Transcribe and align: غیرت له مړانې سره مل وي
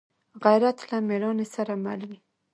غیرت 0.43 0.77
له 0.89 0.97
مړانې 1.07 1.45
سره 1.55 1.73
مل 1.83 2.01
وي 2.09 2.19